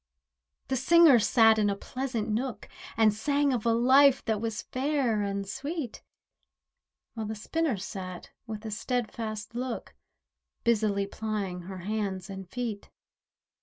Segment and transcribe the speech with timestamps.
[0.69, 2.67] The singer sat in a pleasant nook,
[2.97, 6.01] And sang of a life that was fair and sweet,
[7.13, 9.93] While the spinner sat with a steadfast look,
[10.63, 12.89] Busily plying her hands and feet.